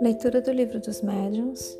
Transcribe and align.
Leitura 0.00 0.40
do 0.40 0.52
Livro 0.52 0.80
dos 0.80 1.02
Médiuns, 1.02 1.78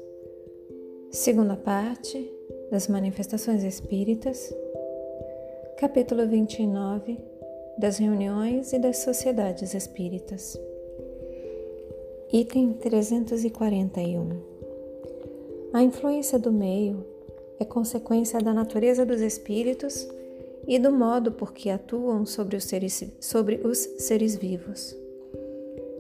segunda 1.10 1.56
parte 1.56 2.30
das 2.70 2.88
Manifestações 2.88 3.62
Espíritas, 3.62 4.54
capítulo 5.78 6.26
29 6.26 7.18
das 7.78 7.98
Reuniões 7.98 8.72
e 8.72 8.78
das 8.78 8.98
Sociedades 8.98 9.74
Espíritas, 9.74 10.60
item 12.32 12.72
341. 12.72 14.40
A 15.72 15.82
influência 15.82 16.38
do 16.38 16.52
meio 16.52 17.04
é 17.58 17.64
consequência 17.64 18.40
da 18.40 18.52
natureza 18.52 19.06
dos 19.06 19.20
espíritos 19.20 20.08
e 20.70 20.78
do 20.78 20.92
modo 20.92 21.32
por 21.32 21.52
que 21.52 21.68
atuam 21.68 22.24
sobre 22.24 22.56
os 22.56 22.62
seres, 22.62 23.02
sobre 23.18 23.60
os 23.64 23.76
seres 23.98 24.36
vivos. 24.36 24.96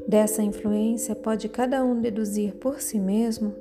Dessa 0.06 0.44
influência 0.44 1.16
pode 1.16 1.48
cada 1.48 1.84
um 1.84 2.00
deduzir 2.00 2.54
por 2.54 2.80
si 2.80 2.96
mesmo 2.96 3.52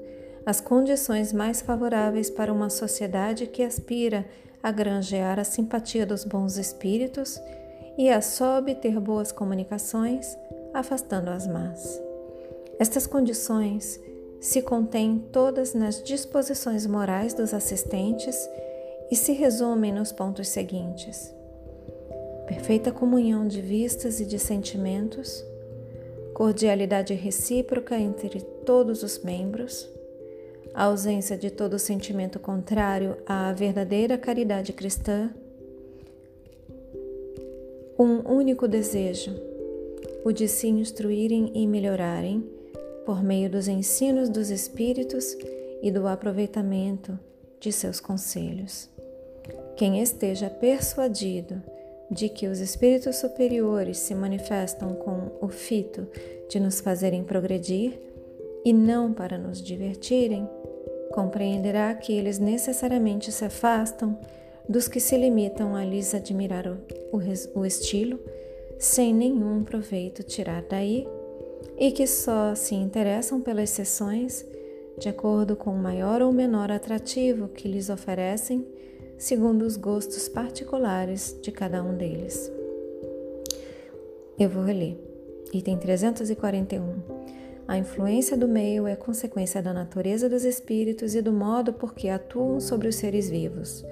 as 0.46 0.62
condições 0.62 1.34
mais 1.34 1.62
favoráveis 1.62 2.30
para 2.30 2.54
uma 2.54 2.70
sociedade 2.70 3.48
que 3.48 3.64
aspira 3.64 4.24
a 4.62 4.72
granjear 4.72 5.40
a 5.40 5.44
simpatia 5.44 6.06
dos 6.06 6.24
bons 6.24 6.58
espíritos 6.58 7.42
e 7.98 8.08
a 8.08 8.22
só 8.22 8.60
obter 8.60 9.00
boas 9.00 9.32
comunicações, 9.32 10.38
afastando 10.76 11.32
as 11.32 11.48
más. 11.48 12.00
Estas 12.78 13.08
condições 13.08 14.00
se 14.40 14.62
contêm 14.62 15.26
todas 15.32 15.74
nas 15.74 16.04
disposições 16.04 16.86
morais 16.86 17.34
dos 17.34 17.52
assistentes 17.52 18.38
e 19.10 19.16
se 19.16 19.32
resumem 19.34 19.92
nos 19.92 20.12
pontos 20.12 20.48
seguintes: 20.48 21.34
perfeita 22.48 22.92
comunhão 22.92 23.48
de 23.48 23.62
vistas 23.62 24.20
e 24.20 24.26
de 24.26 24.38
sentimentos, 24.40 25.44
cordialidade 26.34 27.14
recíproca 27.14 27.98
entre 27.98 28.42
todos 28.42 29.04
os 29.04 29.20
membros, 29.20 29.90
ausência 30.74 31.38
de 31.38 31.50
todo 31.50 31.80
sentimento 31.80 32.40
contrário 32.40 33.18
à 33.26 33.52
verdadeira 33.52 34.18
caridade 34.18 34.74
cristã, 34.74 35.34
um 37.98 38.32
único 38.32 38.68
desejo, 38.68 39.36
o 40.24 40.32
de 40.32 40.48
se 40.48 40.68
instruírem 40.68 41.52
e 41.54 41.68
melhorarem 41.68 42.50
por 43.06 43.24
meio 43.24 43.50
dos 43.50 43.68
ensinos 43.68 44.30
dos 44.30 44.50
Espíritos 44.50 45.36
e 45.82 45.92
do 45.92 46.08
aproveitamento 46.08 47.20
de 47.60 47.72
seus 47.72 48.00
conselhos. 48.00 48.90
Quem 49.80 50.02
esteja 50.02 50.50
persuadido 50.50 51.64
de 52.12 52.28
que 52.28 52.48
os 52.48 52.60
espíritos 52.60 53.16
superiores 53.16 53.98
se 53.98 54.14
manifestam 54.14 54.94
com 54.94 55.32
o 55.40 55.48
fito 55.48 56.06
de 56.50 56.60
nos 56.60 56.82
fazerem 56.82 57.24
progredir 57.24 57.98
e 58.66 58.74
não 58.74 59.14
para 59.14 59.38
nos 59.38 59.64
divertirem, 59.64 60.46
compreenderá 61.14 61.96
que 61.96 62.12
eles 62.12 62.40
necessariamente 62.40 63.32
se 63.32 63.46
afastam 63.46 64.20
dos 64.68 64.90
que 64.90 65.00
se 65.00 65.16
limitam 65.16 65.74
a 65.78 65.86
lhes 65.86 66.14
admirar 66.14 66.68
o, 66.68 66.78
o, 67.14 67.62
o 67.62 67.66
estilo, 67.66 68.20
sem 68.78 69.14
nenhum 69.14 69.64
proveito 69.64 70.24
tirar 70.24 70.62
daí, 70.64 71.08
e 71.78 71.94
que 71.94 72.06
só 72.06 72.54
se 72.54 72.76
interessam 72.76 73.40
pelas 73.40 73.70
sessões 73.70 74.46
de 74.98 75.08
acordo 75.08 75.56
com 75.56 75.70
o 75.70 75.82
maior 75.82 76.22
ou 76.22 76.34
menor 76.34 76.70
atrativo 76.70 77.48
que 77.48 77.70
lhes 77.70 77.90
oferecem 77.90 78.68
segundo 79.20 79.64
os 79.64 79.76
gostos 79.76 80.30
particulares 80.30 81.38
de 81.42 81.52
cada 81.52 81.84
um 81.84 81.96
deles. 81.96 82.50
Eu 84.40 84.50
vou 84.50 84.64
ler. 84.64 84.98
Item 85.54 85.78
341. 85.78 86.96
A 87.68 87.78
influência 87.78 88.38
do 88.38 88.48
meio 88.48 88.88
é 88.88 88.96
consequência 88.96 89.62
da 89.62 89.74
natureza 89.74 90.30
dos 90.30 90.46
espíritos 90.46 91.16
e 91.16 91.22
do 91.22 91.34
modo 91.34 91.74
por 91.74 91.94
que 91.94 92.08
atuam 92.08 92.62
sobre 92.62 92.88
os 92.88 92.96
seres 92.96 93.30
vivos. 93.30 93.86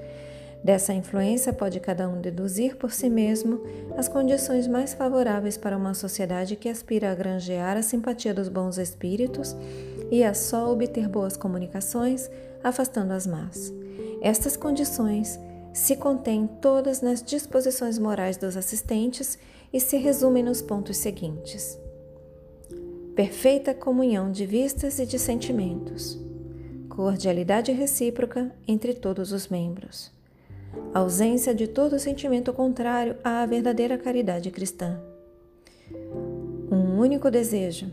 Dessa 0.64 0.94
influência 0.94 1.52
pode 1.52 1.82
cada 1.82 2.08
um 2.08 2.22
deduzir 2.22 2.78
por 2.78 2.92
si 2.92 3.10
mesmo 3.10 3.62
as 3.98 4.08
condições 4.08 4.66
mais 4.66 4.94
favoráveis 4.94 5.58
para 5.58 5.78
uma 5.78 5.94
sociedade 5.94 6.56
que 6.56 6.70
aspira 6.70 7.12
a 7.12 7.16
granjear 7.16 7.76
a 7.76 7.84
simpatia 7.84 8.34
dos 8.34 8.48
bons 8.48 8.78
espíritos 8.78 9.56
e 10.10 10.24
a 10.24 10.34
só 10.34 10.72
obter 10.72 11.10
boas 11.10 11.36
comunicações, 11.36 12.32
afastando 12.64 13.12
as 13.12 13.28
más. 13.28 13.74
Estas 14.22 14.56
condições 14.56 15.40
se 15.74 15.96
contêm 15.96 16.48
todas 16.60 17.02
nas 17.02 17.22
disposições 17.22 18.00
morais 18.00 18.36
dos 18.36 18.58
assistentes 18.58 19.38
e 19.72 19.80
se 19.80 19.96
resumem 19.98 20.44
nos 20.44 20.62
pontos 20.62 20.98
seguintes: 20.98 21.78
perfeita 23.16 23.74
comunhão 23.74 24.32
de 24.32 24.46
vistas 24.46 24.98
e 25.00 25.06
de 25.06 25.20
sentimentos, 25.20 26.20
cordialidade 26.90 27.72
recíproca 27.72 28.52
entre 28.68 28.94
todos 28.94 29.32
os 29.32 29.50
membros, 29.50 30.12
ausência 30.94 31.54
de 31.54 31.68
todo 31.68 32.00
sentimento 32.00 32.52
contrário 32.52 33.16
à 33.24 33.46
verdadeira 33.46 33.98
caridade 33.98 34.50
cristã, 34.50 35.00
um 36.72 37.00
único 37.00 37.30
desejo, 37.30 37.92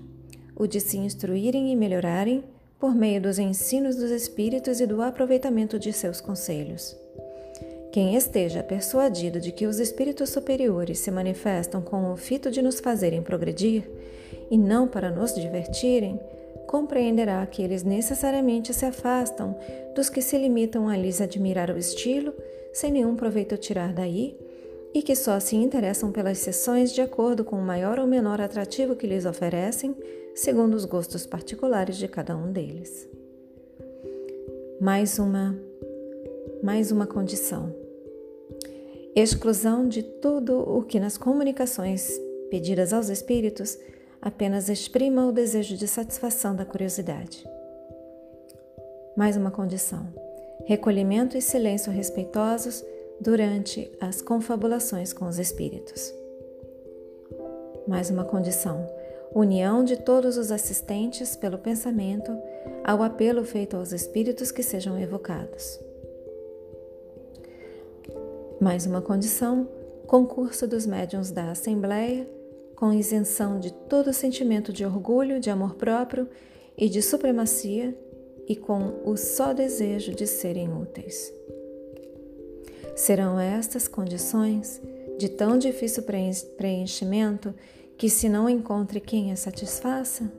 o 0.57 0.67
de 0.67 0.81
se 0.81 0.97
instruírem 0.97 1.71
e 1.71 1.77
melhorarem 1.77 2.43
por 2.85 2.95
meio 2.95 3.19
dos 3.19 3.39
ensinos 3.39 3.97
dos 3.97 4.11
Espíritos 4.11 4.79
e 4.79 4.87
do 4.87 5.01
aproveitamento 5.01 5.79
de 5.79 5.91
seus 5.91 6.21
conselhos. 6.21 6.95
Quem 7.91 8.15
esteja 8.15 8.63
persuadido 8.63 9.41
de 9.41 9.53
que 9.53 9.67
os 9.67 9.79
espíritos 9.79 10.29
superiores 10.29 10.99
se 10.99 11.11
manifestam 11.11 11.81
com 11.81 12.13
o 12.13 12.17
fito 12.19 12.51
de 12.51 12.61
nos 12.61 12.81
fazerem 12.81 13.23
progredir 13.23 13.91
e 14.51 14.59
não 14.59 14.87
para 14.87 15.11
nos 15.11 15.35
divertirem, 15.35 16.21
compreenderá 16.67 17.47
que 17.47 17.63
eles 17.63 17.83
necessariamente 17.83 18.75
se 18.75 18.85
afastam 18.85 19.57
dos 19.97 20.11
que 20.11 20.21
se 20.21 20.37
limitam 20.37 20.87
a 20.87 20.95
lhes 20.95 21.23
admirar 21.23 21.71
o 21.71 21.79
estilo, 21.79 22.35
sem 22.71 22.93
nenhum 22.93 23.17
proveito 23.17 23.57
tirar 23.57 23.95
daí, 23.95 24.37
e 24.95 25.03
que 25.03 25.17
só 25.17 25.41
se 25.41 25.57
interessam 25.57 26.13
pelas 26.13 26.39
sessões 26.39 26.93
de 26.93 27.01
acordo 27.01 27.45
com 27.45 27.57
o 27.57 27.63
maior 27.63 27.99
ou 27.99 28.07
menor 28.07 28.41
atrativo 28.41 28.95
que 28.95 29.09
lhes 29.09 29.27
oferecem, 29.27 29.97
segundo 30.37 30.75
os 30.75 30.85
gostos 30.85 31.27
particulares 31.27 31.97
de 31.97 32.07
cada 32.07 32.37
um 32.37 32.53
deles. 32.53 33.09
Mais 34.81 35.19
uma 35.19 35.59
mais 36.63 36.91
uma 36.91 37.07
condição. 37.07 37.75
Exclusão 39.15 39.87
de 39.87 40.03
tudo 40.03 40.59
o 40.61 40.83
que 40.83 40.99
nas 40.99 41.19
comunicações 41.19 42.09
pedidas 42.49 42.93
aos 42.93 43.09
espíritos 43.09 43.79
apenas 44.23 44.71
exprima 44.71 45.27
o 45.27 45.33
desejo 45.33 45.77
de 45.77 45.87
satisfação 45.87 46.57
da 46.57 46.65
curiosidade. 46.65 47.45
Mais 49.17 49.37
uma 49.37 49.51
condição. 49.51 50.07
Recolhimento 50.65 51.37
e 51.37 51.43
silêncio 51.43 51.93
respeitosos 51.93 52.83
durante 53.21 53.91
as 54.01 54.21
confabulações 54.21 55.13
com 55.13 55.27
os 55.27 55.39
espíritos. 55.39 56.13
Mais 57.87 58.11
uma 58.11 58.25
condição: 58.25 58.87
união 59.35 59.85
de 59.85 59.97
todos 59.97 60.37
os 60.37 60.51
assistentes 60.51 61.37
pelo 61.37 61.59
pensamento 61.59 62.37
ao 62.85 63.03
apelo 63.03 63.45
feito 63.45 63.77
aos 63.77 63.93
espíritos 63.93 64.51
que 64.51 64.63
sejam 64.63 64.99
evocados. 64.99 65.81
Mais 68.61 68.87
uma 68.87 69.01
condição: 69.01 69.69
concurso 70.07 70.67
dos 70.67 70.87
médiuns 70.87 71.31
da 71.31 71.51
Assembleia, 71.51 72.27
com 72.77 72.93
isenção 72.93 73.59
de 73.59 73.73
todo 73.73 74.13
sentimento 74.13 74.73
de 74.73 74.85
orgulho, 74.85 75.41
de 75.41 75.51
amor 75.51 75.75
próprio 75.75 76.29
e 76.77 76.89
de 76.89 77.03
supremacia, 77.03 77.97
e 78.47 78.55
com 78.55 79.01
o 79.05 79.17
só 79.17 79.53
desejo 79.53 80.15
de 80.15 80.27
serem 80.27 80.71
úteis. 80.73 81.33
Serão 82.95 83.39
estas 83.39 83.89
condições 83.89 84.81
de 85.19 85.29
tão 85.29 85.59
difícil 85.59 86.05
preenchimento 86.57 87.55
que, 87.97 88.09
se 88.09 88.29
não 88.29 88.49
encontre 88.49 89.01
quem 89.01 89.33
a 89.33 89.37
satisfaça, 89.37 90.31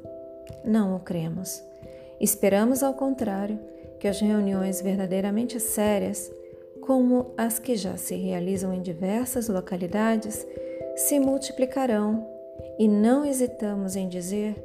não 0.63 0.96
o 0.96 1.00
cremos. 1.00 1.62
Esperamos, 2.19 2.81
ao 2.81 2.94
contrário, 2.94 3.60
que 4.00 4.07
as 4.07 4.19
reuniões 4.19 4.81
verdadeiramente 4.81 5.60
sérias, 5.60 6.31
como 6.81 7.34
as 7.38 7.60
que 7.60 7.75
já 7.75 7.98
se 7.98 8.16
realizam 8.16 8.74
em 8.74 8.81
diversas 8.81 9.48
localidades, 9.48 10.46
se 10.96 11.19
multiplicarão 11.19 12.25
e 12.80 12.88
não 12.88 13.25
hesitamos 13.25 13.96
em 13.96 14.08
dizer 14.08 14.56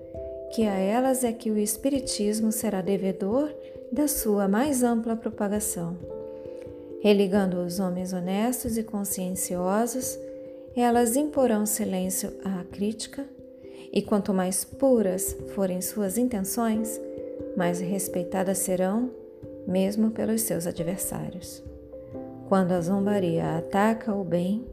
que 0.52 0.64
a 0.64 0.74
elas 0.74 1.24
é 1.24 1.32
que 1.32 1.50
o 1.50 1.58
Espiritismo 1.58 2.52
será 2.52 2.80
devedor 2.80 3.52
da 3.92 4.06
sua 4.06 4.46
mais 4.48 4.82
ampla 4.82 5.16
propagação. 5.16 6.19
Religando 7.00 7.62
os 7.62 7.80
homens 7.80 8.12
honestos 8.12 8.76
e 8.76 8.82
conscienciosos, 8.82 10.18
elas 10.76 11.16
imporão 11.16 11.64
silêncio 11.64 12.32
à 12.44 12.62
crítica, 12.64 13.26
e 13.92 14.02
quanto 14.02 14.34
mais 14.34 14.64
puras 14.64 15.36
forem 15.54 15.80
suas 15.80 16.18
intenções, 16.18 17.00
mais 17.56 17.80
respeitadas 17.80 18.58
serão, 18.58 19.10
mesmo 19.66 20.10
pelos 20.10 20.42
seus 20.42 20.66
adversários. 20.66 21.62
Quando 22.48 22.72
a 22.72 22.80
zombaria 22.80 23.56
ataca 23.56 24.14
o 24.14 24.22
bem, 24.22 24.66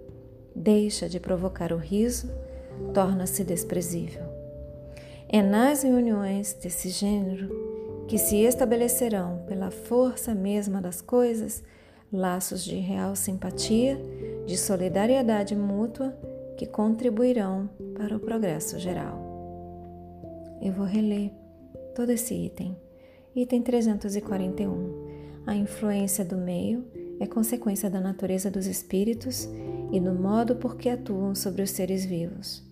deixa 0.53 1.07
de 1.07 1.19
provocar 1.19 1.71
o 1.71 1.77
riso, 1.77 2.29
torna-se 2.94 3.44
desprezível. 3.44 4.24
É 5.29 5.41
nas 5.41 5.83
reuniões 5.83 6.53
desse 6.53 6.89
gênero 6.89 7.50
que 8.07 8.18
se 8.18 8.38
estabelecerão, 8.38 9.44
pela 9.47 9.71
força 9.71 10.35
mesma 10.35 10.81
das 10.81 11.01
coisas, 11.01 11.63
laços 12.12 12.63
de 12.63 12.75
real 12.75 13.15
simpatia, 13.15 14.00
de 14.45 14.57
solidariedade 14.57 15.56
mútua 15.56 16.18
que 16.57 16.65
contribuirão 16.65 17.69
para 17.95 18.15
o 18.15 18.19
progresso 18.19 18.80
geral. 18.80 19.27
Eu 20.62 20.74
vou 20.74 20.86
reler 20.86 21.31
todo 21.95 22.12
esse 22.12 22.33
item. 22.33 22.75
Item 23.36 23.62
341. 23.62 25.44
A 25.45 25.56
influência 25.56 26.25
do 26.25 26.38
meio 26.38 26.86
é 27.19 27.27
consequência 27.27 27.89
da 27.89 28.00
natureza 28.01 28.50
dos 28.50 28.65
espíritos 28.65 29.48
e 29.92 30.00
do 30.00 30.13
modo 30.13 30.56
por 30.56 30.75
que 30.75 30.89
atuam 30.89 31.36
sobre 31.36 31.62
os 31.62 31.71
seres 31.71 32.06
vivos. 32.06 32.65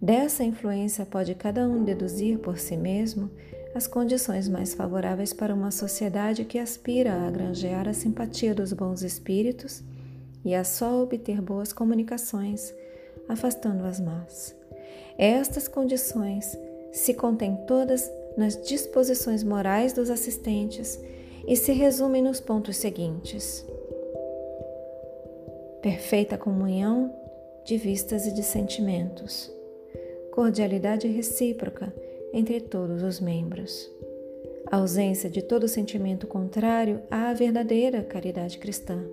Dessa 0.00 0.42
influência 0.44 1.06
pode 1.06 1.34
cada 1.34 1.66
um 1.68 1.84
deduzir 1.84 2.38
por 2.38 2.58
si 2.58 2.76
mesmo 2.76 3.30
as 3.74 3.86
condições 3.86 4.48
mais 4.48 4.74
favoráveis 4.74 5.32
para 5.32 5.54
uma 5.54 5.70
sociedade 5.70 6.44
que 6.44 6.58
aspira 6.58 7.12
a 7.26 7.30
granjear 7.30 7.88
a 7.88 7.92
simpatia 7.94 8.54
dos 8.54 8.72
bons 8.72 9.02
espíritos 9.02 9.82
e 10.44 10.54
a 10.54 10.62
só 10.62 11.02
obter 11.02 11.40
boas 11.40 11.72
comunicações, 11.72 12.74
afastando 13.28 13.84
as 13.84 13.98
más. 13.98 14.54
Estas 15.16 15.68
condições 15.68 16.58
se 16.92 17.14
contêm 17.14 17.56
todas 17.66 18.10
nas 18.36 18.60
disposições 18.62 19.42
morais 19.42 19.92
dos 19.92 20.10
assistentes 20.10 20.98
e 21.46 21.56
se 21.56 21.72
resumem 21.72 22.22
nos 22.22 22.40
pontos 22.40 22.76
seguintes: 22.76 23.64
perfeita 25.80 26.36
comunhão 26.36 27.14
de 27.64 27.78
vistas 27.78 28.26
e 28.26 28.34
de 28.34 28.42
sentimentos, 28.42 29.50
cordialidade 30.32 31.06
recíproca 31.08 31.92
entre 32.32 32.60
todos 32.60 33.02
os 33.02 33.20
membros, 33.20 33.90
ausência 34.70 35.28
de 35.28 35.42
todo 35.42 35.68
sentimento 35.68 36.26
contrário 36.26 37.02
à 37.10 37.32
verdadeira 37.32 38.02
caridade 38.02 38.58
cristã, 38.58 39.04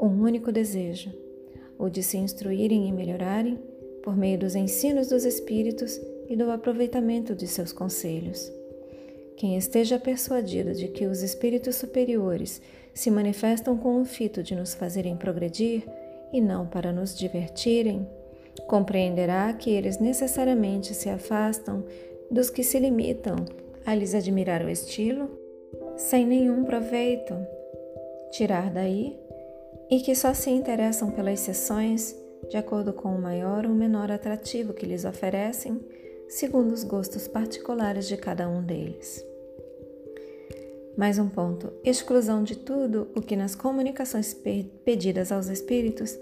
um 0.00 0.22
único 0.22 0.52
desejo, 0.52 1.12
o 1.78 1.88
de 1.88 2.02
se 2.02 2.16
instruírem 2.16 2.88
e 2.88 2.92
melhorarem 2.92 3.58
por 4.02 4.16
meio 4.16 4.38
dos 4.38 4.54
ensinos 4.54 5.08
dos 5.08 5.24
Espíritos 5.24 6.00
e 6.28 6.36
do 6.36 6.50
aproveitamento 6.50 7.34
de 7.34 7.46
seus 7.46 7.72
conselhos. 7.72 8.52
Quem 9.36 9.56
esteja 9.56 9.98
persuadido 9.98 10.72
de 10.72 10.88
que 10.88 11.06
os 11.06 11.22
espíritos 11.22 11.76
superiores 11.76 12.60
se 12.94 13.10
manifestam 13.10 13.76
com 13.76 14.00
o 14.00 14.04
fito 14.04 14.42
de 14.42 14.54
nos 14.54 14.74
fazerem 14.74 15.16
progredir 15.16 15.82
e 16.32 16.40
não 16.40 16.66
para 16.66 16.92
nos 16.92 17.16
divertirem, 17.16 18.06
compreenderá 18.66 19.52
que 19.52 19.70
eles 19.70 19.98
necessariamente 19.98 20.94
se 20.94 21.08
afastam 21.08 21.84
dos 22.30 22.50
que 22.50 22.62
se 22.62 22.78
limitam 22.78 23.36
a 23.84 23.94
lhes 23.94 24.14
admirar 24.14 24.64
o 24.64 24.70
estilo, 24.70 25.30
sem 25.96 26.26
nenhum 26.26 26.64
proveito 26.64 27.34
tirar 28.30 28.70
daí, 28.70 29.18
e 29.90 30.00
que 30.00 30.14
só 30.14 30.32
se 30.32 30.50
interessam 30.50 31.10
pelas 31.10 31.40
sessões 31.40 32.16
de 32.48 32.56
acordo 32.56 32.92
com 32.92 33.14
o 33.14 33.20
maior 33.20 33.66
ou 33.66 33.72
menor 33.72 34.10
atrativo 34.10 34.72
que 34.72 34.86
lhes 34.86 35.04
oferecem 35.04 35.80
segundo 36.28 36.72
os 36.72 36.82
gostos 36.82 37.28
particulares 37.28 38.08
de 38.08 38.16
cada 38.16 38.48
um 38.48 38.62
deles. 38.62 39.24
Mais 40.96 41.18
um 41.18 41.28
ponto: 41.28 41.72
exclusão 41.84 42.42
de 42.42 42.56
tudo 42.56 43.08
o 43.14 43.20
que 43.20 43.36
nas 43.36 43.54
comunicações 43.54 44.34
pedidas 44.84 45.30
aos 45.30 45.48
espíritos 45.48 46.18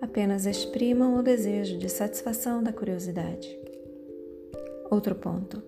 apenas 0.00 0.46
exprimam 0.46 1.16
o 1.16 1.22
desejo 1.22 1.78
de 1.78 1.88
satisfação 1.88 2.62
da 2.62 2.72
curiosidade. 2.72 3.58
Outro 4.90 5.14
ponto: 5.14 5.62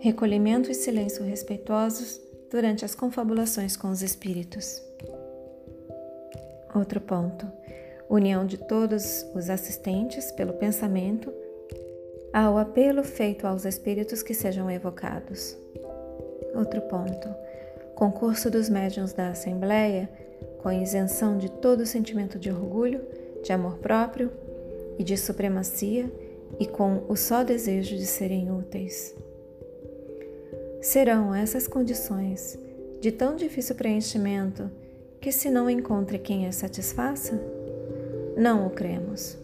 recolhimento 0.00 0.70
e 0.70 0.74
silêncio 0.74 1.24
respeitosos 1.24 2.20
durante 2.50 2.84
as 2.84 2.94
confabulações 2.94 3.76
com 3.76 3.90
os 3.90 4.02
espíritos. 4.02 4.82
Outro 6.74 7.00
ponto: 7.00 7.46
união 8.08 8.46
de 8.46 8.58
todos 8.58 9.24
os 9.34 9.50
assistentes 9.50 10.32
pelo 10.32 10.54
pensamento 10.54 11.32
ao 12.32 12.58
apelo 12.58 13.02
feito 13.02 13.46
aos 13.46 13.64
espíritos 13.64 14.22
que 14.22 14.34
sejam 14.34 14.70
evocados. 14.70 15.56
Outro 16.54 16.80
ponto: 16.82 17.28
concurso 17.94 18.50
dos 18.50 18.68
médiuns 18.68 19.12
da 19.12 19.30
Assembleia, 19.30 20.08
com 20.58 20.70
isenção 20.72 21.38
de 21.38 21.50
todo 21.50 21.86
sentimento 21.86 22.38
de 22.38 22.50
orgulho, 22.50 23.00
de 23.46 23.52
amor 23.52 23.78
próprio 23.78 24.30
e 24.98 25.04
de 25.04 25.16
supremacia, 25.16 26.10
e 26.58 26.66
com 26.66 27.04
o 27.08 27.16
só 27.16 27.42
desejo 27.42 27.96
de 27.96 28.06
serem 28.06 28.50
úteis. 28.50 29.14
Serão 30.80 31.34
essas 31.34 31.66
condições 31.66 32.58
de 33.00 33.12
tão 33.12 33.36
difícil 33.36 33.74
preenchimento 33.74 34.70
que, 35.20 35.30
se 35.30 35.50
não 35.50 35.68
encontre 35.68 36.18
quem 36.18 36.46
as 36.46 36.56
satisfaça, 36.56 37.40
não 38.36 38.66
o 38.66 38.70
cremos. 38.70 39.36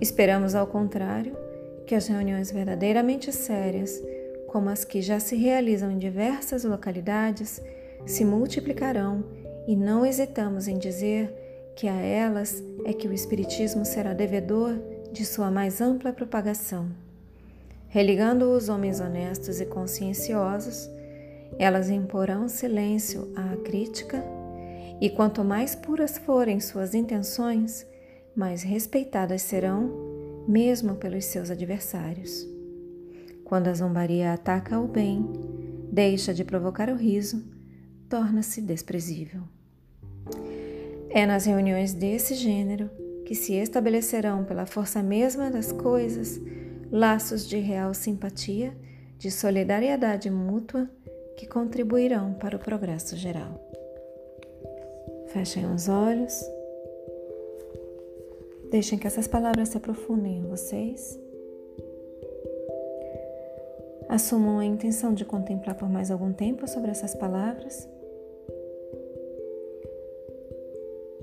Esperamos, 0.00 0.54
ao 0.54 0.66
contrário, 0.66 1.36
que 1.86 1.94
as 1.94 2.06
reuniões 2.06 2.50
verdadeiramente 2.50 3.32
sérias, 3.32 4.02
como 4.48 4.68
as 4.68 4.84
que 4.84 5.00
já 5.00 5.18
se 5.18 5.36
realizam 5.36 5.90
em 5.90 5.98
diversas 5.98 6.64
localidades, 6.64 7.60
se 8.06 8.24
multiplicarão 8.24 9.24
e 9.66 9.74
não 9.74 10.04
hesitamos 10.04 10.68
em 10.68 10.78
dizer 10.78 11.41
que 11.76 11.88
a 11.88 11.94
elas 11.94 12.62
é 12.84 12.92
que 12.92 13.08
o 13.08 13.12
Espiritismo 13.12 13.84
será 13.84 14.12
devedor 14.12 14.78
de 15.12 15.24
sua 15.24 15.50
mais 15.50 15.80
ampla 15.80 16.12
propagação. 16.12 16.88
Religando 17.88 18.50
os 18.50 18.68
homens 18.68 19.00
honestos 19.00 19.60
e 19.60 19.66
conscienciosos, 19.66 20.88
elas 21.58 21.90
imporão 21.90 22.48
silêncio 22.48 23.30
à 23.36 23.56
crítica, 23.62 24.24
e 25.00 25.10
quanto 25.10 25.44
mais 25.44 25.74
puras 25.74 26.16
forem 26.16 26.60
suas 26.60 26.94
intenções, 26.94 27.86
mais 28.34 28.62
respeitadas 28.62 29.42
serão 29.42 29.90
mesmo 30.48 30.94
pelos 30.94 31.26
seus 31.26 31.50
adversários. 31.50 32.46
Quando 33.44 33.68
a 33.68 33.74
zombaria 33.74 34.32
ataca 34.32 34.80
o 34.80 34.88
bem, 34.88 35.30
deixa 35.92 36.32
de 36.32 36.44
provocar 36.44 36.88
o 36.88 36.96
riso, 36.96 37.44
torna-se 38.08 38.62
desprezível. 38.62 39.42
É 41.14 41.26
nas 41.26 41.44
reuniões 41.44 41.92
desse 41.92 42.34
gênero 42.34 42.90
que 43.26 43.34
se 43.34 43.54
estabelecerão, 43.54 44.44
pela 44.44 44.64
força 44.64 45.02
mesma 45.02 45.50
das 45.50 45.70
coisas, 45.70 46.40
laços 46.90 47.46
de 47.46 47.58
real 47.58 47.92
simpatia, 47.92 48.74
de 49.18 49.30
solidariedade 49.30 50.30
mútua 50.30 50.88
que 51.36 51.46
contribuirão 51.46 52.32
para 52.34 52.56
o 52.56 52.58
progresso 52.58 53.14
geral. 53.14 53.60
Fechem 55.28 55.66
os 55.72 55.86
olhos. 55.86 56.42
Deixem 58.70 58.98
que 58.98 59.06
essas 59.06 59.28
palavras 59.28 59.68
se 59.68 59.76
aprofundem 59.76 60.38
em 60.38 60.46
vocês. 60.46 61.20
Assumam 64.08 64.58
a 64.58 64.64
intenção 64.64 65.12
de 65.12 65.26
contemplar 65.26 65.74
por 65.74 65.90
mais 65.90 66.10
algum 66.10 66.32
tempo 66.32 66.66
sobre 66.66 66.90
essas 66.90 67.14
palavras. 67.14 67.88